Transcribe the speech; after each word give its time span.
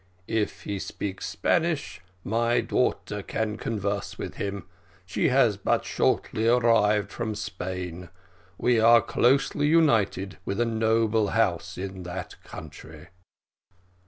"If 0.33 0.63
he 0.63 0.79
speaks 0.79 1.27
Spanish 1.27 2.01
my 2.23 2.59
daughter 2.59 3.21
can 3.21 3.55
converse 3.57 4.17
with 4.17 4.37
him; 4.37 4.65
she 5.05 5.27
has 5.29 5.57
but 5.57 5.85
shortly 5.85 6.47
arrived 6.47 7.11
from 7.11 7.35
Spain. 7.35 8.09
We 8.57 8.79
are 8.79 9.01
closely 9.03 9.67
united 9.67 10.39
with 10.43 10.59
a 10.59 10.65
noble 10.65 11.27
house 11.27 11.77
in 11.77 12.01
that 12.01 12.41
country." 12.43 13.09